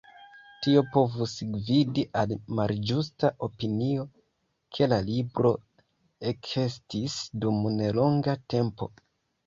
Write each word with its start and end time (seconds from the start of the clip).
Tio 0.65 0.81
povus 0.93 1.35
gvidi 1.57 2.05
al 2.21 2.33
malĝusta 2.61 3.31
opinio, 3.49 4.07
ke 4.79 4.91
la 4.95 5.01
libro 5.13 5.55
ekestis 6.35 7.23
dum 7.45 7.65
nelonga 7.81 8.41
tempo. 8.55 8.95